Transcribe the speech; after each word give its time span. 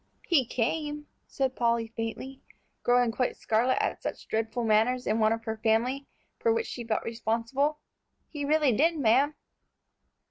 "He 0.25 0.47
came," 0.47 1.05
said 1.27 1.55
Polly, 1.55 1.93
faintly, 1.95 2.41
growing 2.81 3.11
quite 3.11 3.37
scarlet 3.37 3.77
at 3.79 4.01
such 4.01 4.27
dreadful 4.27 4.63
manners 4.63 5.05
in 5.05 5.19
one 5.19 5.31
of 5.31 5.43
her 5.43 5.59
family, 5.61 6.07
for 6.39 6.51
which 6.51 6.65
she 6.65 6.83
felt 6.83 7.03
responsible. 7.03 7.77
"He 8.27 8.43
really 8.43 8.71
did, 8.71 8.97
ma'am." 8.97 9.35